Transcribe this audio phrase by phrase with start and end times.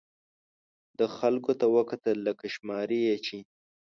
[0.97, 3.37] ده خلکو ته وکتل، لکه شماري یې چې.